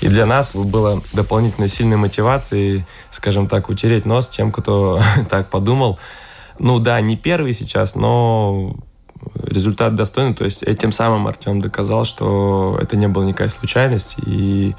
И 0.00 0.08
для 0.08 0.26
нас 0.26 0.54
было 0.54 1.02
дополнительной 1.12 1.68
сильной 1.68 1.96
мотивацией, 1.96 2.84
скажем 3.10 3.48
так, 3.48 3.68
утереть 3.68 4.04
нос 4.04 4.28
тем, 4.28 4.52
кто 4.52 5.00
так 5.30 5.50
подумал. 5.50 5.98
Ну 6.58 6.78
да, 6.78 7.00
не 7.00 7.16
первый 7.16 7.52
сейчас, 7.52 7.94
но 7.94 8.76
результат 9.42 9.94
достойный. 9.94 10.34
То 10.34 10.44
есть 10.44 10.62
этим 10.62 10.92
самым 10.92 11.26
Артем 11.26 11.60
доказал, 11.60 12.04
что 12.04 12.78
это 12.80 12.96
не 12.96 13.08
была 13.08 13.24
никакая 13.24 13.48
случайность 13.48 14.16
и 14.26 14.74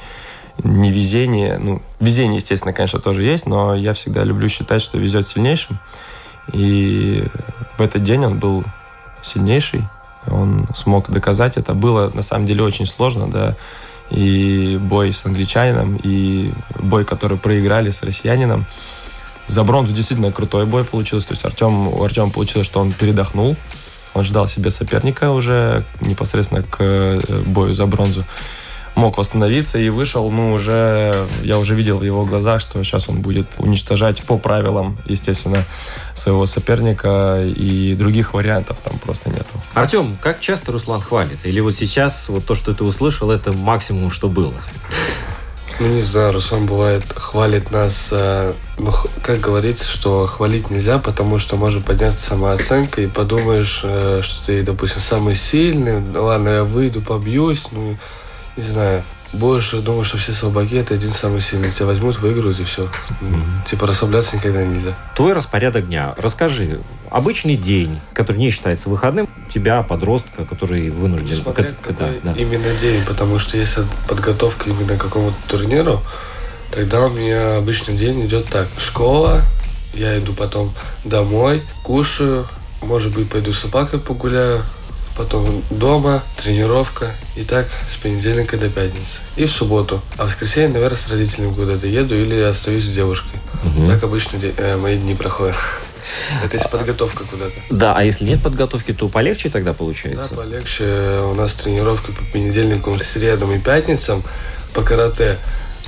не 0.63 0.91
везение. 0.91 1.57
Ну, 1.57 1.81
везение, 1.99 2.37
естественно, 2.37 2.73
конечно, 2.73 2.99
тоже 2.99 3.23
есть, 3.23 3.45
но 3.45 3.75
я 3.75 3.93
всегда 3.93 4.23
люблю 4.23 4.47
считать, 4.47 4.81
что 4.81 4.97
везет 4.97 5.27
сильнейшим. 5.27 5.79
И 6.51 7.27
в 7.77 7.81
этот 7.81 8.03
день 8.03 8.25
он 8.25 8.39
был 8.39 8.63
сильнейший. 9.21 9.87
Он 10.27 10.67
смог 10.75 11.09
доказать 11.09 11.57
это. 11.57 11.73
Было 11.73 12.11
на 12.13 12.21
самом 12.21 12.45
деле 12.45 12.63
очень 12.63 12.85
сложно, 12.85 13.27
да. 13.27 13.55
И 14.11 14.77
бой 14.79 15.13
с 15.13 15.25
англичанином, 15.25 15.99
и 16.01 16.51
бой, 16.79 17.05
который 17.05 17.37
проиграли 17.37 17.89
с 17.89 18.03
россиянином. 18.03 18.65
За 19.47 19.63
бронзу 19.63 19.93
действительно 19.93 20.31
крутой 20.31 20.65
бой 20.65 20.83
получился. 20.83 21.29
То 21.29 21.33
есть 21.33 21.45
Артем, 21.45 21.87
у 21.87 22.03
Артема 22.03 22.29
получилось, 22.29 22.67
что 22.67 22.79
он 22.79 22.93
передохнул. 22.93 23.55
Он 24.13 24.23
ждал 24.23 24.47
себе 24.47 24.71
соперника 24.71 25.31
уже 25.31 25.83
непосредственно 25.99 26.63
к 26.63 26.77
э, 26.79 27.21
бою 27.45 27.73
за 27.73 27.85
бронзу 27.85 28.23
мог 28.95 29.17
восстановиться 29.17 29.77
и 29.77 29.89
вышел, 29.89 30.29
ну, 30.31 30.53
уже, 30.53 31.27
я 31.43 31.57
уже 31.59 31.75
видел 31.75 31.97
в 31.97 32.03
его 32.03 32.25
глазах, 32.25 32.61
что 32.61 32.81
сейчас 32.83 33.09
он 33.09 33.21
будет 33.21 33.47
уничтожать 33.57 34.23
по 34.23 34.37
правилам, 34.37 34.97
естественно, 35.05 35.65
своего 36.15 36.45
соперника, 36.45 37.41
и 37.45 37.95
других 37.95 38.33
вариантов 38.33 38.77
там 38.83 38.97
просто 38.99 39.29
нету. 39.29 39.61
Артем, 39.73 40.17
как 40.21 40.39
часто 40.39 40.71
Руслан 40.71 41.01
хвалит? 41.01 41.45
Или 41.45 41.59
вот 41.59 41.75
сейчас 41.75 42.29
вот 42.29 42.45
то, 42.45 42.55
что 42.55 42.73
ты 42.73 42.83
услышал, 42.83 43.31
это 43.31 43.51
максимум, 43.51 44.11
что 44.11 44.29
было? 44.29 44.53
Ну, 45.77 45.87
не 45.87 46.01
знаю, 46.01 46.31
Руслан 46.31 46.65
бывает 46.65 47.03
хвалит 47.13 47.69
нас, 47.69 48.07
э, 48.11 48.53
ну, 48.77 48.91
как 49.21 49.41
говорится, 49.41 49.85
что 49.85 50.25
хвалить 50.25 50.69
нельзя, 50.69 50.99
потому 50.99 51.37
что 51.37 51.57
может 51.57 51.83
подняться 51.83 52.25
самооценка, 52.27 53.01
и 53.01 53.07
подумаешь, 53.07 53.81
э, 53.83 54.21
что 54.23 54.45
ты, 54.45 54.63
допустим, 54.63 55.01
самый 55.01 55.35
сильный, 55.35 56.01
ладно, 56.17 56.49
я 56.49 56.63
выйду, 56.63 57.01
побьюсь, 57.01 57.65
ну, 57.71 57.97
не 58.57 58.63
знаю, 58.63 59.03
больше 59.33 59.81
думаю, 59.81 60.05
что 60.05 60.17
все 60.17 60.31
слабаки 60.31 60.75
это 60.75 60.93
один 60.93 61.11
самый 61.11 61.41
сильный. 61.41 61.71
Тебя 61.71 61.87
возьмут, 61.87 62.19
выиграют 62.19 62.59
и 62.59 62.63
все. 62.63 62.83
Mm-hmm. 62.85 63.69
Типа 63.69 63.87
расслабляться 63.87 64.35
никогда 64.35 64.63
нельзя. 64.63 64.95
Твой 65.15 65.33
распорядок 65.33 65.87
дня. 65.87 66.13
Расскажи, 66.17 66.79
обычный 67.09 67.57
день, 67.57 67.99
который 68.13 68.37
не 68.37 68.51
считается 68.51 68.89
выходным, 68.89 69.27
тебя, 69.49 69.83
подростка, 69.83 70.45
который 70.45 70.89
вынужден... 70.89 71.41
Смотря 71.41 71.65
как, 71.65 71.81
какой 71.81 72.21
да, 72.23 72.33
именно 72.33 72.73
день, 72.79 73.03
потому 73.05 73.39
что 73.39 73.57
если 73.57 73.83
подготовка 74.07 74.69
именно 74.69 74.95
к 74.97 75.01
какому-то 75.01 75.35
турниру, 75.47 76.01
тогда 76.71 77.05
у 77.05 77.09
меня 77.09 77.57
обычный 77.57 77.95
день 77.95 78.25
идет 78.25 78.45
так. 78.45 78.67
Школа, 78.77 79.41
я 79.93 80.17
иду 80.17 80.33
потом 80.33 80.73
домой, 81.03 81.61
кушаю, 81.83 82.47
может 82.81 83.13
быть, 83.13 83.29
пойду 83.29 83.51
с 83.51 83.59
собакой 83.59 83.99
погуляю, 83.99 84.61
потом 85.15 85.63
дома, 85.69 86.23
тренировка. 86.37 87.11
И 87.35 87.43
так 87.43 87.67
с 87.89 87.97
понедельника 87.97 88.57
до 88.57 88.69
пятницы. 88.69 89.19
И 89.35 89.45
в 89.45 89.51
субботу. 89.51 90.01
А 90.17 90.23
в 90.23 90.27
воскресенье, 90.27 90.69
наверное, 90.69 90.97
с 90.97 91.09
родителями 91.09 91.53
куда-то 91.53 91.87
еду 91.87 92.15
или 92.15 92.39
остаюсь 92.39 92.85
с 92.85 92.89
девушкой. 92.89 93.39
Угу. 93.63 93.87
Так 93.87 94.03
обычно 94.03 94.39
э, 94.41 94.77
мои 94.77 94.97
дни 94.97 95.15
проходят. 95.15 95.55
Это 96.43 96.57
есть 96.57 96.69
подготовка 96.69 97.23
куда-то. 97.23 97.53
Да, 97.69 97.95
а 97.95 98.03
если 98.03 98.25
нет 98.25 98.41
подготовки, 98.41 98.93
то 98.93 99.09
полегче 99.09 99.49
тогда 99.49 99.73
получается? 99.73 100.35
Да, 100.35 100.41
полегче. 100.41 101.21
У 101.23 101.33
нас 101.33 101.53
тренировки 101.53 102.11
по 102.11 102.23
понедельникам, 102.31 102.99
средам 102.99 103.53
и 103.53 103.59
пятницам 103.59 104.23
по 104.73 104.81
карате. 104.81 105.37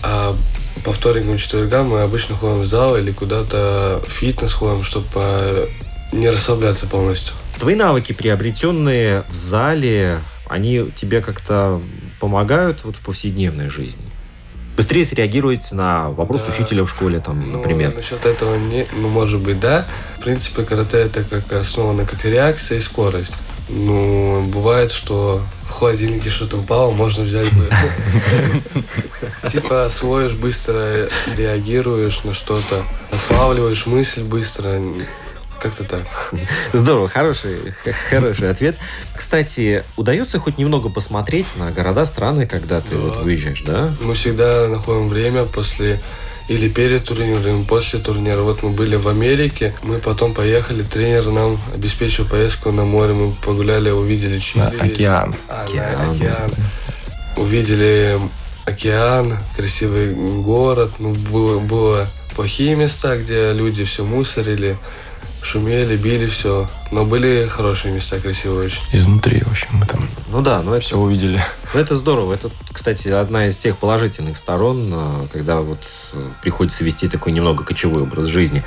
А 0.03 0.35
по 0.83 0.93
вторникам 0.93 1.35
и 1.35 1.37
четвергам 1.39 1.89
мы 1.89 2.01
обычно 2.01 2.35
ходим 2.35 2.61
в 2.61 2.67
зал 2.67 2.97
или 2.97 3.11
куда-то 3.11 4.01
в 4.07 4.11
фитнес 4.11 4.53
ходим, 4.53 4.83
чтобы 4.83 5.09
э, 5.15 5.67
не 6.11 6.29
расслабляться 6.29 6.85
полностью. 6.85 7.33
Твои 7.59 7.75
навыки, 7.75 8.13
приобретенные 8.13 9.23
в 9.29 9.35
зале, 9.35 10.21
они 10.47 10.91
тебе 10.95 11.21
как-то 11.21 11.81
помогают 12.19 12.83
вот 12.83 12.95
в 12.95 12.99
повседневной 12.99 13.69
жизни? 13.69 14.05
Быстрее 14.75 15.05
среагировать 15.05 15.71
на 15.71 16.11
вопрос 16.11 16.43
да. 16.45 16.53
учителя 16.53 16.83
в 16.83 16.89
школе, 16.89 17.19
там, 17.19 17.51
ну, 17.51 17.57
например. 17.57 17.95
Насчет 17.95 18.27
этого, 18.27 18.55
не, 18.57 18.85
ну, 18.93 19.07
может 19.07 19.41
быть, 19.41 19.59
да. 19.59 19.87
В 20.19 20.21
принципе, 20.21 20.63
карате 20.63 20.97
это 20.97 21.23
как 21.23 21.51
основано 21.51 22.05
как 22.05 22.23
реакция 22.25 22.77
и 22.77 22.81
скорость. 22.81 23.33
Ну, 23.69 24.45
бывает, 24.53 24.91
что 24.91 25.41
в 25.63 25.71
холодильнике 25.71 26.29
что-то 26.29 26.57
упало, 26.57 26.91
можно 26.91 27.23
взять 27.23 27.51
бы. 27.53 27.67
Типа 29.49 29.85
освоишь 29.85 30.33
быстро, 30.33 31.09
реагируешь 31.35 32.23
на 32.23 32.35
что-то, 32.35 32.83
ославливаешь 33.11 33.87
мысль 33.87 34.21
быстро. 34.23 34.79
Как-то 35.61 35.83
так. 35.83 36.05
Здорово, 36.73 37.09
хороший, 37.09 37.73
хороший 38.09 38.49
ответ. 38.49 38.75
Кстати, 39.15 39.83
удается 39.95 40.39
хоть 40.39 40.57
немного 40.57 40.89
посмотреть 40.89 41.55
на 41.55 41.71
города, 41.71 42.05
страны, 42.05 42.45
когда 42.45 42.81
ты 42.81 42.95
да. 42.95 42.97
вот 42.97 43.23
выезжаешь, 43.23 43.63
да? 43.63 43.91
Мы 44.01 44.13
всегда 44.13 44.67
находим 44.67 45.09
время 45.09 45.45
после 45.45 45.99
или 46.47 46.69
перед 46.69 47.03
турниром, 47.03 47.41
или 47.41 47.63
после 47.65 47.99
турнира. 47.99 48.41
Вот 48.41 48.63
мы 48.63 48.69
были 48.69 48.95
в 48.95 49.07
Америке, 49.07 49.73
мы 49.83 49.99
потом 49.99 50.33
поехали, 50.33 50.83
тренер 50.83 51.31
нам 51.31 51.59
обеспечил 51.73 52.25
поездку 52.25 52.71
на 52.71 52.85
море, 52.85 53.13
мы 53.13 53.33
погуляли, 53.33 53.89
увидели 53.89 54.39
Чили. 54.39 54.61
На 54.61 54.69
океан. 54.69 55.35
А, 55.49 55.65
океан. 55.65 56.07
На 56.07 56.11
океан. 56.11 56.51
Увидели 57.35 58.19
океан, 58.65 59.37
красивый 59.55 60.13
город, 60.41 60.91
ну, 60.99 61.13
было, 61.13 61.59
было 61.59 62.07
плохие 62.35 62.75
места, 62.75 63.17
где 63.17 63.51
люди 63.53 63.83
все 63.83 64.03
мусорили, 64.03 64.77
шумели, 65.41 65.95
били, 65.95 66.27
все. 66.27 66.67
Но 66.91 67.05
были 67.05 67.47
хорошие 67.47 67.93
места, 67.93 68.19
красивые 68.19 68.67
очень. 68.67 68.81
Изнутри, 68.91 69.41
в 69.41 69.51
общем, 69.51 69.67
мы 69.73 69.85
там 69.85 70.07
ну 70.29 70.41
да, 70.41 70.61
ну 70.61 70.73
это, 70.73 70.81
все 70.81 70.97
увидели. 70.97 71.41
Ну 71.73 71.81
это 71.81 71.95
здорово. 71.95 72.33
Это, 72.33 72.49
кстати, 72.71 73.09
одна 73.09 73.47
из 73.47 73.57
тех 73.57 73.77
положительных 73.77 74.37
сторон, 74.37 74.89
а, 74.93 75.27
когда 75.33 75.61
вот 75.61 75.79
э, 76.13 76.27
приходится 76.41 76.83
вести 76.83 77.09
такой 77.09 77.33
немного 77.33 77.63
кочевой 77.63 78.03
образ 78.03 78.27
жизни. 78.27 78.63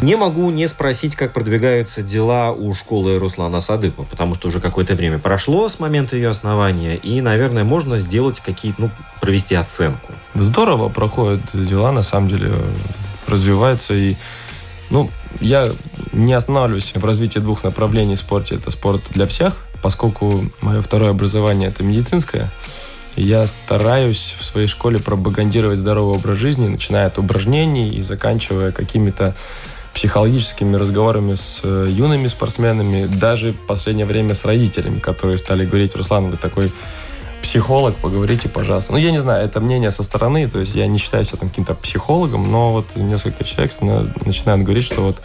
Не 0.00 0.16
могу 0.16 0.50
не 0.50 0.66
спросить, 0.66 1.16
как 1.16 1.32
продвигаются 1.32 2.00
дела 2.02 2.50
у 2.50 2.72
школы 2.74 3.18
Руслана 3.18 3.60
Садыкова, 3.60 4.06
потому 4.06 4.34
что 4.34 4.48
уже 4.48 4.60
какое-то 4.60 4.94
время 4.94 5.18
прошло 5.18 5.68
с 5.68 5.80
момента 5.80 6.16
ее 6.16 6.30
основания, 6.30 6.96
и, 6.96 7.20
наверное, 7.20 7.64
можно 7.64 7.98
сделать 7.98 8.40
какие-то, 8.40 8.82
ну, 8.82 8.90
провести 9.20 9.54
оценку. 9.54 10.12
Здорово 10.34 10.88
проходят 10.88 11.40
дела, 11.52 11.92
на 11.92 12.02
самом 12.02 12.28
деле, 12.30 12.52
развивается 13.26 13.94
и 13.94 14.16
ну, 14.90 15.10
я 15.40 15.70
не 16.12 16.32
останавливаюсь 16.32 16.92
в 16.94 17.04
развитии 17.04 17.38
двух 17.38 17.64
направлений 17.64 18.16
в 18.16 18.20
спорте. 18.20 18.56
Это 18.56 18.70
спорт 18.70 19.02
для 19.10 19.26
всех, 19.26 19.56
поскольку 19.82 20.44
мое 20.60 20.82
второе 20.82 21.10
образование 21.10 21.68
это 21.68 21.82
медицинское. 21.84 22.50
Я 23.16 23.46
стараюсь 23.46 24.36
в 24.38 24.44
своей 24.44 24.66
школе 24.66 24.98
пропагандировать 24.98 25.78
здоровый 25.78 26.16
образ 26.16 26.38
жизни, 26.38 26.68
начиная 26.68 27.06
от 27.06 27.18
упражнений 27.18 27.90
и 27.90 28.02
заканчивая 28.02 28.72
какими-то 28.72 29.34
психологическими 29.94 30.76
разговорами 30.76 31.34
с 31.34 31.60
э, 31.64 31.88
юными 31.90 32.28
спортсменами, 32.28 33.06
даже 33.06 33.52
в 33.52 33.66
последнее 33.66 34.06
время 34.06 34.34
с 34.34 34.44
родителями, 34.44 35.00
которые 35.00 35.36
стали 35.38 35.66
говорить, 35.66 35.96
Руслан, 35.96 36.30
вы 36.30 36.36
такой 36.36 36.72
психолог, 37.50 37.96
поговорите, 37.96 38.48
пожалуйста. 38.48 38.92
Ну, 38.92 38.98
я 38.98 39.10
не 39.10 39.18
знаю, 39.18 39.44
это 39.44 39.58
мнение 39.58 39.90
со 39.90 40.04
стороны, 40.04 40.48
то 40.48 40.60
есть 40.60 40.76
я 40.76 40.86
не 40.86 40.98
считаю 40.98 41.24
себя 41.24 41.38
там 41.38 41.48
каким-то 41.48 41.74
психологом, 41.74 42.48
но 42.48 42.72
вот 42.72 42.94
несколько 42.94 43.42
человек 43.42 43.72
начинают 44.24 44.62
говорить, 44.62 44.84
что 44.84 45.00
вот 45.00 45.20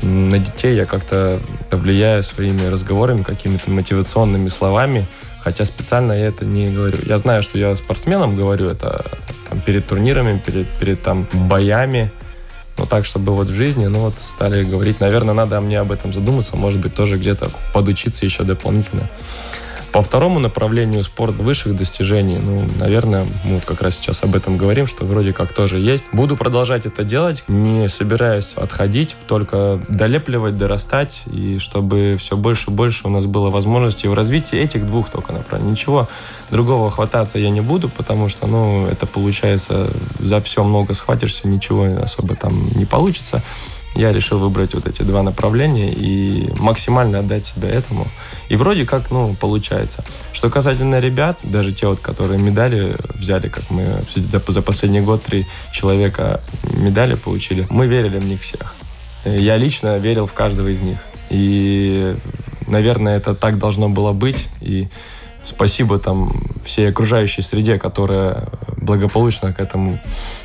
на 0.00 0.38
детей 0.38 0.74
я 0.74 0.86
как-то 0.86 1.40
влияю 1.70 2.22
своими 2.22 2.64
разговорами, 2.64 3.22
какими-то 3.22 3.70
мотивационными 3.70 4.48
словами, 4.48 5.04
хотя 5.42 5.66
специально 5.66 6.14
я 6.14 6.28
это 6.28 6.46
не 6.46 6.68
говорю. 6.68 6.96
Я 7.04 7.18
знаю, 7.18 7.42
что 7.42 7.58
я 7.58 7.76
спортсменам 7.76 8.34
говорю 8.34 8.70
это 8.70 9.04
там, 9.50 9.60
перед 9.60 9.86
турнирами, 9.86 10.38
перед, 10.38 10.66
перед 10.78 11.02
там 11.02 11.28
боями, 11.34 12.10
но 12.78 12.86
так, 12.86 13.04
чтобы 13.04 13.36
вот 13.36 13.48
в 13.48 13.54
жизни, 13.54 13.84
ну 13.88 13.98
вот 13.98 14.14
стали 14.22 14.64
говорить, 14.64 15.00
наверное, 15.00 15.34
надо 15.34 15.60
мне 15.60 15.80
об 15.80 15.92
этом 15.92 16.14
задуматься, 16.14 16.56
может 16.56 16.80
быть, 16.80 16.94
тоже 16.94 17.18
где-то 17.18 17.50
подучиться 17.74 18.24
еще 18.24 18.42
дополнительно. 18.42 19.10
По 19.92 20.02
второму 20.02 20.38
направлению 20.38 21.04
спорт 21.04 21.36
высших 21.36 21.76
достижений, 21.76 22.38
ну, 22.38 22.62
наверное, 22.78 23.26
мы 23.44 23.56
вот 23.56 23.66
как 23.66 23.82
раз 23.82 23.96
сейчас 23.96 24.22
об 24.22 24.34
этом 24.34 24.56
говорим, 24.56 24.86
что 24.86 25.04
вроде 25.04 25.34
как 25.34 25.52
тоже 25.52 25.78
есть. 25.78 26.04
Буду 26.12 26.34
продолжать 26.34 26.86
это 26.86 27.04
делать, 27.04 27.44
не 27.46 27.88
собираюсь 27.88 28.54
отходить, 28.56 29.14
только 29.28 29.82
долепливать, 29.88 30.56
дорастать, 30.56 31.22
и 31.26 31.58
чтобы 31.58 32.16
все 32.18 32.38
больше 32.38 32.70
и 32.70 32.74
больше 32.74 33.06
у 33.06 33.10
нас 33.10 33.26
было 33.26 33.50
возможностей 33.50 34.08
в 34.08 34.14
развитии 34.14 34.58
этих 34.58 34.86
двух 34.86 35.10
только 35.10 35.34
направлений. 35.34 35.72
Ничего 35.72 36.08
другого 36.50 36.90
хвататься 36.90 37.38
я 37.38 37.50
не 37.50 37.60
буду, 37.60 37.90
потому 37.90 38.30
что, 38.30 38.46
ну, 38.46 38.86
это 38.86 39.06
получается, 39.06 39.90
за 40.18 40.40
все 40.40 40.64
много 40.64 40.94
схватишься, 40.94 41.48
ничего 41.48 42.02
особо 42.02 42.34
там 42.34 42.68
не 42.76 42.86
получится 42.86 43.42
я 43.94 44.12
решил 44.12 44.38
выбрать 44.38 44.74
вот 44.74 44.86
эти 44.86 45.02
два 45.02 45.22
направления 45.22 45.92
и 45.92 46.48
максимально 46.58 47.18
отдать 47.18 47.46
себя 47.46 47.68
этому. 47.68 48.06
И 48.48 48.56
вроде 48.56 48.84
как, 48.84 49.10
ну, 49.10 49.34
получается. 49.38 50.04
Что 50.32 50.50
касательно 50.50 50.98
ребят, 50.98 51.38
даже 51.42 51.72
те 51.72 51.86
вот, 51.86 52.00
которые 52.00 52.38
медали 52.38 52.96
взяли, 53.14 53.48
как 53.48 53.70
мы 53.70 54.02
за 54.48 54.62
последний 54.62 55.00
год 55.00 55.22
три 55.22 55.46
человека 55.72 56.40
медали 56.64 57.14
получили, 57.14 57.66
мы 57.70 57.86
верили 57.86 58.18
в 58.18 58.24
них 58.24 58.40
всех. 58.42 58.74
Я 59.24 59.56
лично 59.56 59.98
верил 59.98 60.26
в 60.26 60.32
каждого 60.32 60.68
из 60.68 60.80
них. 60.80 60.98
И, 61.30 62.14
наверное, 62.66 63.16
это 63.16 63.34
так 63.34 63.58
должно 63.58 63.88
было 63.88 64.12
быть. 64.12 64.48
И 64.60 64.88
спасибо 65.44 65.98
там 65.98 66.42
всей 66.64 66.88
окружающей 66.88 67.42
среде, 67.42 67.78
которая 67.78 68.48
благополучно 68.76 69.52
к 69.52 69.60
этому, 69.60 70.00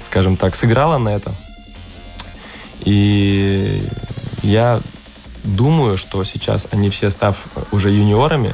скажем 0.06 0.38
так, 0.38 0.56
сыграла 0.56 0.98
на 0.98 1.10
это. 1.10 1.34
И 2.88 3.84
я 4.44 4.80
думаю, 5.44 5.98
что 5.98 6.24
сейчас 6.24 6.70
они 6.72 6.90
все, 6.90 7.12
став 7.12 7.36
уже 7.74 7.92
юниорами, 7.92 8.54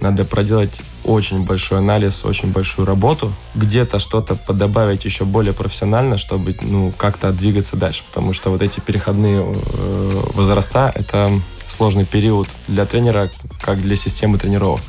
надо 0.00 0.24
проделать 0.24 0.80
очень 1.04 1.44
большой 1.44 1.78
анализ, 1.78 2.24
очень 2.24 2.52
большую 2.52 2.86
работу, 2.86 3.34
где-то 3.54 3.98
что-то 3.98 4.34
подобавить 4.34 5.04
еще 5.04 5.26
более 5.26 5.52
профессионально, 5.52 6.16
чтобы 6.16 6.56
ну, 6.62 6.90
как-то 6.96 7.32
двигаться 7.32 7.76
дальше. 7.76 8.02
Потому 8.08 8.32
что 8.32 8.48
вот 8.48 8.62
эти 8.62 8.80
переходные 8.80 9.44
э, 9.44 10.22
возраста— 10.32 10.90
это 10.94 11.30
сложный 11.66 12.06
период 12.06 12.48
для 12.68 12.86
тренера, 12.86 13.30
как 13.60 13.82
для 13.82 13.96
системы 13.96 14.38
тренировок. 14.38 14.80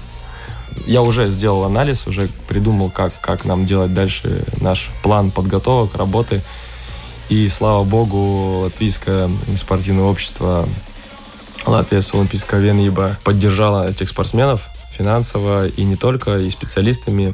Я 0.85 1.01
уже 1.01 1.27
сделал 1.29 1.65
анализ, 1.65 2.07
уже 2.07 2.29
придумал, 2.47 2.89
как, 2.89 3.19
как 3.19 3.43
нам 3.43 3.65
делать 3.65 3.93
дальше 3.93 4.45
наш 4.61 4.91
план 5.03 5.31
подготовок, 5.31 5.95
работы. 5.95 6.41
И, 7.29 7.49
слава 7.49 7.83
богу, 7.83 8.59
Латвийское 8.61 9.29
спортивное 9.57 10.05
общество 10.05 10.67
Латвия 11.65 12.01
с 12.01 12.13
Олимпийского 12.13 12.59
Венеба 12.59 13.17
поддержала 13.23 13.89
этих 13.89 14.09
спортсменов 14.09 14.61
финансово 14.97 15.67
и 15.67 15.83
не 15.83 15.97
только, 15.97 16.39
и 16.39 16.49
специалистами. 16.49 17.33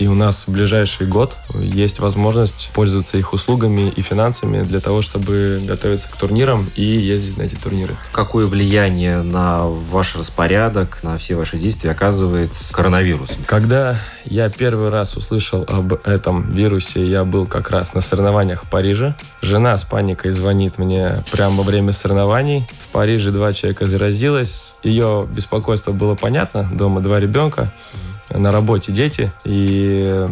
И 0.00 0.08
у 0.08 0.14
нас 0.14 0.46
в 0.46 0.50
ближайший 0.50 1.06
год 1.06 1.36
есть 1.54 1.98
возможность 1.98 2.70
пользоваться 2.72 3.18
их 3.18 3.34
услугами 3.34 3.92
и 3.94 4.00
финансами 4.00 4.62
для 4.62 4.80
того, 4.80 5.02
чтобы 5.02 5.62
готовиться 5.66 6.10
к 6.10 6.16
турнирам 6.16 6.70
и 6.74 6.82
ездить 6.82 7.36
на 7.36 7.42
эти 7.42 7.54
турниры. 7.54 7.94
Какое 8.10 8.46
влияние 8.46 9.20
на 9.20 9.66
ваш 9.66 10.16
распорядок, 10.16 11.00
на 11.02 11.18
все 11.18 11.34
ваши 11.36 11.58
действия 11.58 11.90
оказывает 11.90 12.50
коронавирус? 12.72 13.36
Когда 13.44 14.00
я 14.24 14.48
первый 14.48 14.88
раз 14.88 15.18
услышал 15.18 15.66
об 15.68 15.92
этом 16.06 16.50
вирусе, 16.50 17.06
я 17.06 17.24
был 17.24 17.46
как 17.46 17.68
раз 17.68 17.92
на 17.92 18.00
соревнованиях 18.00 18.64
в 18.64 18.70
Париже. 18.70 19.14
Жена 19.42 19.76
с 19.76 19.84
паникой 19.84 20.32
звонит 20.32 20.78
мне 20.78 21.22
прямо 21.30 21.58
во 21.58 21.62
время 21.62 21.92
соревнований. 21.92 22.66
В 22.84 22.88
Париже 22.88 23.32
два 23.32 23.52
человека 23.52 23.86
заразилось. 23.86 24.76
Ее 24.82 25.28
беспокойство 25.30 25.92
было 25.92 26.14
понятно. 26.14 26.66
Дома 26.72 27.02
два 27.02 27.20
ребенка 27.20 27.70
на 28.30 28.52
работе 28.52 28.92
дети. 28.92 29.30
И 29.44 30.26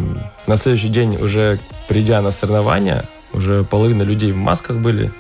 на 0.47 0.57
следующий 0.57 0.89
день, 0.89 1.17
уже 1.17 1.61
придя 1.89 2.21
на 2.23 2.31
соревнования, 2.31 3.05
уже 3.33 3.65
половина 3.65 4.03
людей 4.03 4.33
в 4.33 4.37
масках 4.37 4.77
были. 4.77 5.13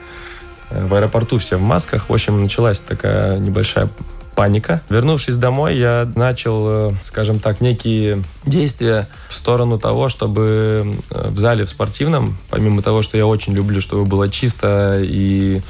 В 0.70 0.94
аэропорту 0.94 1.38
все 1.38 1.56
в 1.56 1.62
масках. 1.62 2.08
В 2.08 2.12
общем, 2.12 2.40
началась 2.40 2.80
такая 2.80 3.38
небольшая 3.38 3.88
паника. 4.34 4.82
Вернувшись 4.88 5.36
домой, 5.36 5.76
я 5.76 6.08
начал, 6.14 6.92
скажем 7.02 7.40
так, 7.40 7.60
некие 7.60 8.22
действия 8.44 9.08
в 9.28 9.34
сторону 9.34 9.78
того, 9.78 10.08
чтобы 10.08 10.94
в 11.10 11.38
зале 11.38 11.64
в 11.64 11.70
спортивном, 11.70 12.36
помимо 12.48 12.82
того, 12.82 13.02
что 13.02 13.16
я 13.16 13.26
очень 13.26 13.52
люблю, 13.52 13.80
чтобы 13.80 14.04
было 14.04 14.28
чисто 14.28 15.00
и 15.00 15.60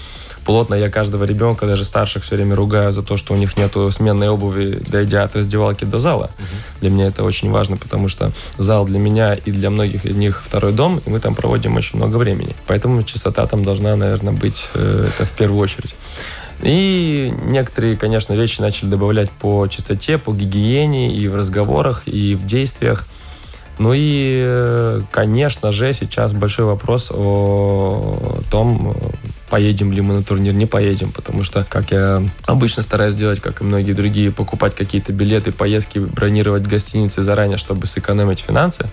плотно. 0.49 0.77
Я 0.77 0.89
каждого 0.89 1.25
ребенка, 1.25 1.67
даже 1.67 1.85
старших, 1.85 2.23
все 2.23 2.37
время 2.37 2.57
ругаю 2.57 2.91
за 2.95 3.03
то, 3.03 3.19
что 3.19 3.35
у 3.35 3.37
них 3.37 3.59
нет 3.59 3.77
сменной 3.91 4.31
обуви, 4.31 4.83
дойдя 4.89 5.25
от 5.25 5.37
раздевалки 5.37 5.85
до 5.85 5.99
зала. 5.99 6.31
Угу. 6.39 6.47
Для 6.81 6.91
меня 6.91 7.07
это 7.09 7.23
очень 7.23 7.51
важно, 7.51 7.77
потому 7.77 8.09
что 8.09 8.33
зал 8.57 8.87
для 8.87 8.99
меня 8.99 9.35
и 9.35 9.51
для 9.53 9.69
многих 9.69 10.07
из 10.07 10.17
них 10.17 10.43
второй 10.43 10.73
дом, 10.73 11.03
и 11.05 11.11
мы 11.11 11.21
там 11.21 11.35
проводим 11.35 11.77
очень 11.77 11.99
много 11.99 12.17
времени. 12.17 12.57
Поэтому 12.67 13.03
чистота 13.03 13.47
там 13.47 13.63
должна, 13.63 13.95
наверное, 13.95 14.33
быть 14.33 14.69
э, 14.73 15.09
это 15.09 15.27
в 15.27 15.33
первую 15.33 15.61
очередь. 15.61 15.95
И 16.63 17.31
некоторые, 17.43 17.99
конечно, 17.99 18.33
вещи 18.33 18.63
начали 18.63 18.89
добавлять 18.89 19.31
по 19.31 19.67
чистоте, 19.67 20.17
по 20.17 20.33
гигиене 20.33 21.15
и 21.15 21.29
в 21.29 21.37
разговорах, 21.37 22.05
и 22.07 22.35
в 22.35 22.47
действиях. 22.47 23.07
Ну 23.79 23.93
и, 23.95 24.43
э, 24.47 25.03
конечно 25.11 25.73
же, 25.73 25.93
сейчас 25.93 26.33
большой 26.33 26.65
вопрос 26.65 27.11
о 27.13 28.39
том, 28.51 28.97
поедем 29.49 29.93
ли 29.93 30.01
мы 30.01 30.15
на 30.15 30.23
турнир, 30.23 30.53
не 30.53 30.67
поедем, 30.67 31.13
потому 31.13 31.43
что, 31.43 31.67
как 31.69 31.91
я 31.91 32.23
обычно 32.47 32.83
стараюсь 32.83 33.15
делать, 33.15 33.41
как 33.41 33.61
и 33.61 33.65
многие 33.65 33.93
другие, 33.93 34.31
покупать 34.31 34.75
какие-то 34.75 35.13
билеты, 35.13 35.53
поездки, 35.53 35.99
бронировать 35.99 36.67
гостиницы 36.67 37.23
заранее, 37.23 37.59
чтобы 37.59 37.87
сэкономить 37.87 38.41
финансы, 38.41 38.89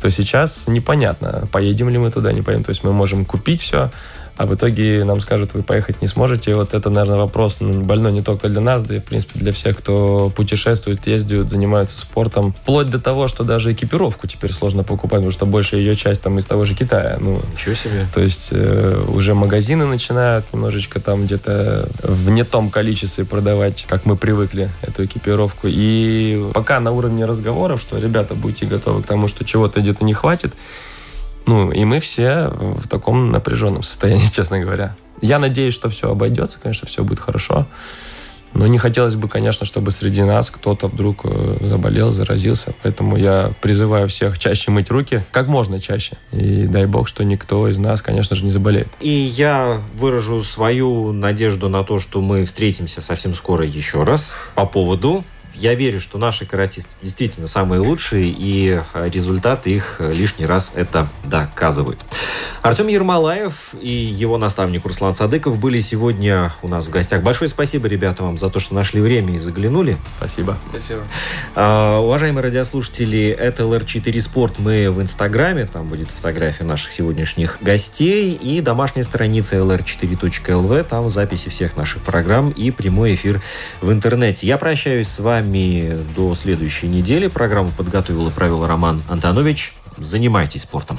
то 0.00 0.10
сейчас 0.10 0.64
непонятно, 0.66 1.46
поедем 1.52 1.88
ли 1.88 1.98
мы 1.98 2.10
туда, 2.10 2.32
не 2.32 2.42
поедем. 2.42 2.64
То 2.64 2.70
есть 2.70 2.82
мы 2.82 2.92
можем 2.92 3.24
купить 3.24 3.60
все, 3.60 3.90
а 4.36 4.46
в 4.46 4.54
итоге 4.54 5.04
нам 5.04 5.20
скажут, 5.20 5.54
вы 5.54 5.62
поехать 5.62 6.00
не 6.00 6.08
сможете. 6.08 6.54
Вот 6.54 6.74
это, 6.74 6.90
наверное, 6.90 7.18
вопрос 7.18 7.58
ну, 7.60 7.82
больной 7.82 8.12
не 8.12 8.22
только 8.22 8.48
для 8.48 8.60
нас, 8.60 8.82
да 8.82 8.96
и, 8.96 9.00
в 9.00 9.04
принципе, 9.04 9.38
для 9.38 9.52
всех, 9.52 9.78
кто 9.78 10.32
путешествует, 10.34 11.06
ездит, 11.06 11.50
занимается 11.50 11.98
спортом. 11.98 12.52
Вплоть 12.52 12.88
до 12.88 12.98
того, 12.98 13.28
что 13.28 13.44
даже 13.44 13.72
экипировку 13.72 14.26
теперь 14.26 14.52
сложно 14.52 14.84
покупать, 14.84 15.18
потому 15.18 15.30
что 15.30 15.46
большая 15.46 15.80
ее 15.80 15.94
часть 15.96 16.22
там 16.22 16.38
из 16.38 16.46
того 16.46 16.64
же 16.64 16.74
Китая. 16.74 17.18
Ну, 17.20 17.40
Ничего 17.52 17.74
себе. 17.74 18.06
То 18.14 18.20
есть 18.20 18.48
э, 18.52 19.04
уже 19.08 19.34
магазины 19.34 19.84
начинают 19.84 20.46
немножечко 20.52 20.98
там 21.00 21.26
где-то 21.26 21.88
в 22.02 22.30
не 22.30 22.44
том 22.44 22.70
количестве 22.70 23.24
продавать, 23.24 23.84
как 23.88 24.06
мы 24.06 24.16
привыкли, 24.16 24.70
эту 24.82 25.04
экипировку. 25.04 25.68
И 25.68 26.42
пока 26.54 26.80
на 26.80 26.92
уровне 26.92 27.26
разговоров, 27.26 27.80
что, 27.80 27.98
ребята, 27.98 28.34
будьте 28.34 28.66
готовы 28.66 29.02
к 29.02 29.06
тому, 29.06 29.28
что 29.28 29.44
чего-то 29.44 29.80
где-то 29.80 30.04
не 30.04 30.14
хватит, 30.14 30.54
ну, 31.46 31.70
и 31.70 31.84
мы 31.84 32.00
все 32.00 32.48
в 32.48 32.88
таком 32.88 33.30
напряженном 33.30 33.82
состоянии, 33.82 34.26
честно 34.32 34.60
говоря. 34.60 34.96
Я 35.20 35.38
надеюсь, 35.38 35.74
что 35.74 35.88
все 35.88 36.10
обойдется, 36.10 36.58
конечно, 36.60 36.88
все 36.88 37.04
будет 37.04 37.20
хорошо. 37.20 37.66
Но 38.54 38.66
не 38.66 38.78
хотелось 38.78 39.14
бы, 39.14 39.28
конечно, 39.28 39.64
чтобы 39.64 39.92
среди 39.92 40.22
нас 40.22 40.50
кто-то 40.50 40.88
вдруг 40.88 41.20
э, 41.24 41.56
заболел, 41.62 42.12
заразился. 42.12 42.74
Поэтому 42.82 43.16
я 43.16 43.52
призываю 43.62 44.08
всех 44.08 44.38
чаще 44.38 44.70
мыть 44.70 44.90
руки, 44.90 45.22
как 45.30 45.46
можно 45.46 45.80
чаще. 45.80 46.18
И 46.32 46.66
дай 46.66 46.86
бог, 46.86 47.08
что 47.08 47.24
никто 47.24 47.66
из 47.68 47.78
нас, 47.78 48.02
конечно 48.02 48.36
же, 48.36 48.44
не 48.44 48.50
заболеет. 48.50 48.88
И 49.00 49.08
я 49.08 49.80
выражу 49.94 50.42
свою 50.42 51.12
надежду 51.12 51.68
на 51.68 51.82
то, 51.82 51.98
что 51.98 52.20
мы 52.20 52.44
встретимся 52.44 53.00
совсем 53.00 53.34
скоро 53.34 53.64
еще 53.64 54.04
раз 54.04 54.34
по 54.54 54.66
поводу 54.66 55.24
я 55.54 55.74
верю, 55.74 56.00
что 56.00 56.18
наши 56.18 56.46
каратисты 56.46 56.94
действительно 57.02 57.46
самые 57.46 57.80
лучшие, 57.80 58.34
и 58.36 58.80
э, 58.94 59.08
результаты 59.08 59.70
их 59.70 59.96
э, 59.98 60.12
лишний 60.12 60.46
раз 60.46 60.72
это 60.74 61.08
доказывают. 61.24 62.00
Артем 62.62 62.88
Ермолаев 62.88 63.74
и 63.80 63.88
его 63.88 64.38
наставник 64.38 64.84
Руслан 64.84 65.14
Садыков 65.14 65.58
были 65.58 65.80
сегодня 65.80 66.52
у 66.62 66.68
нас 66.68 66.86
в 66.86 66.90
гостях. 66.90 67.22
Большое 67.22 67.48
спасибо, 67.48 67.88
ребята, 67.88 68.22
вам 68.22 68.38
за 68.38 68.48
то, 68.50 68.60
что 68.60 68.74
нашли 68.74 69.00
время 69.00 69.34
и 69.34 69.38
заглянули. 69.38 69.98
Спасибо. 70.18 70.58
Спасибо. 70.70 71.02
А, 71.54 72.00
уважаемые 72.00 72.42
радиослушатели, 72.42 73.28
это 73.28 73.64
LR4 73.64 74.20
Спорт. 74.20 74.58
Мы 74.58 74.90
в 74.90 75.02
Инстаграме, 75.02 75.66
там 75.66 75.86
будет 75.86 76.08
фотография 76.10 76.64
наших 76.64 76.92
сегодняшних 76.92 77.58
гостей 77.60 78.32
и 78.34 78.60
домашняя 78.60 79.02
страница 79.02 79.56
lr4.lv, 79.56 80.84
там 80.84 81.10
записи 81.10 81.48
всех 81.50 81.76
наших 81.76 82.02
программ 82.02 82.50
и 82.50 82.70
прямой 82.70 83.14
эфир 83.14 83.42
в 83.80 83.90
интернете. 83.90 84.46
Я 84.46 84.56
прощаюсь 84.56 85.08
с 85.08 85.18
вами 85.18 85.41
вами 85.42 85.98
до 86.16 86.34
следующей 86.34 86.86
недели. 86.86 87.26
Программу 87.26 87.70
подготовил 87.70 88.28
и 88.28 88.30
провел 88.30 88.66
Роман 88.66 89.02
Антонович. 89.08 89.74
Занимайтесь 89.98 90.62
спортом. 90.62 90.98